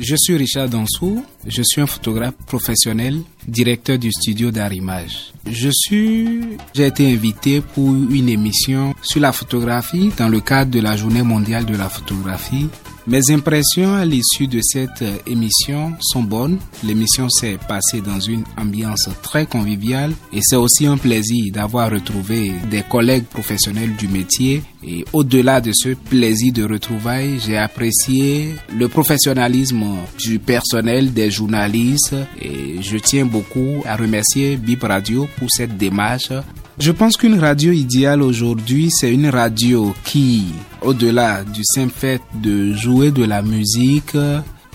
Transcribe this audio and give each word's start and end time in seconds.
Je 0.00 0.16
suis 0.16 0.36
Richard 0.36 0.68
Dansou, 0.68 1.24
je 1.46 1.62
suis 1.62 1.80
un 1.80 1.86
photographe 1.86 2.34
professionnel, 2.46 3.20
directeur 3.46 3.96
du 3.96 4.10
studio 4.10 4.50
d'Arimage. 4.50 5.32
Je 5.48 5.70
suis, 5.72 6.40
j'ai 6.74 6.86
été 6.86 7.12
invité 7.12 7.60
pour 7.60 7.94
une 7.94 8.28
émission 8.28 8.94
sur 9.02 9.20
la 9.20 9.32
photographie 9.32 10.10
dans 10.16 10.28
le 10.28 10.40
cadre 10.40 10.72
de 10.72 10.80
la 10.80 10.96
Journée 10.96 11.22
mondiale 11.22 11.64
de 11.64 11.76
la 11.76 11.88
photographie 11.88 12.68
mes 13.06 13.30
impressions 13.30 13.94
à 13.94 14.04
l'issue 14.04 14.46
de 14.46 14.60
cette 14.62 15.02
euh, 15.02 15.16
émission 15.26 15.92
sont 16.00 16.22
bonnes. 16.22 16.58
L'émission 16.82 17.28
s'est 17.28 17.58
passée 17.68 18.00
dans 18.00 18.18
une 18.18 18.44
ambiance 18.56 19.08
très 19.22 19.44
conviviale 19.44 20.12
et 20.32 20.40
c'est 20.42 20.56
aussi 20.56 20.86
un 20.86 20.96
plaisir 20.96 21.52
d'avoir 21.52 21.90
retrouvé 21.90 22.52
des 22.70 22.82
collègues 22.82 23.26
professionnels 23.26 23.94
du 23.96 24.08
métier. 24.08 24.62
Et 24.82 25.04
au-delà 25.12 25.60
de 25.60 25.72
ce 25.74 25.90
plaisir 25.90 26.52
de 26.54 26.64
retrouvailles, 26.64 27.40
j'ai 27.44 27.58
apprécié 27.58 28.54
le 28.74 28.88
professionnalisme 28.88 29.84
du 30.18 30.38
personnel, 30.38 31.12
des 31.12 31.30
journalistes 31.30 32.16
et 32.40 32.80
je 32.80 32.96
tiens 32.96 33.26
beaucoup 33.26 33.82
à 33.84 33.96
remercier 33.96 34.56
Bip 34.56 34.82
Radio 34.82 35.28
pour 35.38 35.50
cette 35.50 35.76
démarche 35.76 36.30
je 36.78 36.90
pense 36.90 37.16
qu'une 37.16 37.38
radio 37.38 37.72
idéale 37.72 38.22
aujourd'hui, 38.22 38.90
c'est 38.90 39.12
une 39.12 39.28
radio 39.28 39.94
qui, 40.04 40.44
au-delà 40.82 41.44
du 41.44 41.62
simple 41.64 41.92
fait 41.94 42.20
de 42.34 42.72
jouer 42.72 43.10
de 43.10 43.24
la 43.24 43.42
musique, 43.42 44.16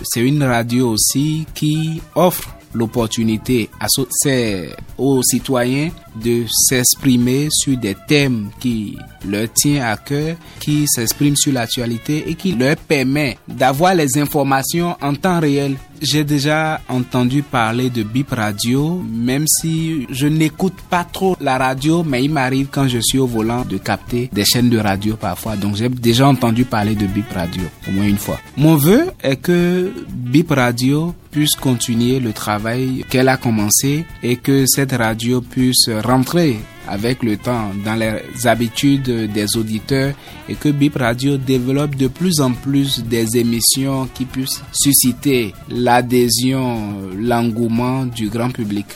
c'est 0.03 0.21
une 0.21 0.43
radio 0.43 0.91
aussi 0.91 1.45
qui 1.53 2.01
offre 2.15 2.55
l'opportunité 2.73 3.69
aux 4.97 5.23
citoyens 5.23 5.89
de 6.23 6.45
s'exprimer 6.47 7.47
sur 7.51 7.77
des 7.77 7.95
thèmes 8.07 8.49
qui 8.59 8.97
leur 9.27 9.51
tiennent 9.53 9.83
à 9.83 9.97
cœur, 9.97 10.35
qui 10.59 10.87
s'expriment 10.87 11.35
sur 11.35 11.53
l'actualité 11.53 12.29
et 12.29 12.35
qui 12.35 12.53
leur 12.53 12.77
permet 12.77 13.37
d'avoir 13.47 13.95
les 13.95 14.17
informations 14.17 14.95
en 15.01 15.15
temps 15.15 15.39
réel. 15.39 15.75
J'ai 16.01 16.23
déjà 16.23 16.81
entendu 16.87 17.43
parler 17.43 17.89
de 17.89 18.03
Bip 18.03 18.31
Radio, 18.31 19.03
même 19.11 19.45
si 19.47 20.07
je 20.09 20.27
n'écoute 20.27 20.75
pas 20.89 21.03
trop 21.03 21.35
la 21.41 21.57
radio, 21.57 22.03
mais 22.03 22.23
il 22.23 22.31
m'arrive 22.31 22.67
quand 22.71 22.87
je 22.87 22.99
suis 22.99 23.17
au 23.19 23.27
volant 23.27 23.65
de 23.65 23.77
capter 23.77 24.29
des 24.31 24.45
chaînes 24.45 24.69
de 24.69 24.77
radio 24.77 25.15
parfois. 25.15 25.55
Donc 25.55 25.75
j'ai 25.75 25.89
déjà 25.89 26.27
entendu 26.27 26.63
parler 26.63 26.95
de 26.95 27.05
Bip 27.05 27.31
Radio 27.33 27.63
au 27.87 27.91
moins 27.91 28.05
une 28.05 28.17
fois. 28.17 28.39
Mon 28.55 28.75
vœu 28.75 29.07
est 29.21 29.37
que 29.37 29.91
Bip 30.09 30.51
Radio 30.51 31.13
puisse 31.31 31.55
continuer 31.55 32.19
le 32.19 32.33
travail 32.33 33.05
qu'elle 33.09 33.27
a 33.27 33.37
commencé 33.37 34.05
et 34.23 34.37
que 34.37 34.65
cette 34.67 34.93
radio 34.93 35.41
puisse 35.41 35.89
rentrer 35.89 36.59
avec 36.89 37.23
le 37.23 37.37
temps 37.37 37.71
dans 37.85 37.95
les 37.95 38.47
habitudes 38.47 39.31
des 39.31 39.57
auditeurs 39.57 40.13
et 40.47 40.55
que 40.55 40.69
Bip 40.69 40.95
Radio 40.95 41.37
développe 41.37 41.95
de 41.95 42.07
plus 42.07 42.39
en 42.41 42.51
plus 42.51 43.03
des 43.03 43.37
émissions 43.37 44.07
qui 44.13 44.25
puissent 44.25 44.61
susciter 44.73 45.53
l'adhésion, 45.69 46.93
l'engouement 47.15 48.05
du 48.05 48.29
grand 48.29 48.49
public. 48.49 48.87